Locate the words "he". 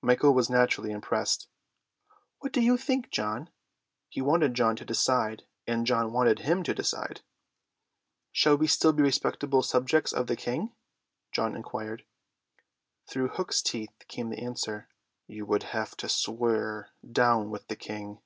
4.08-4.20